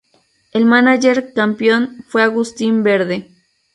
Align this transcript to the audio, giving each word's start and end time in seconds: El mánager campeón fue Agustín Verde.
El 0.51 0.65
mánager 0.65 1.31
campeón 1.31 2.03
fue 2.07 2.23
Agustín 2.23 2.81
Verde. 2.81 3.29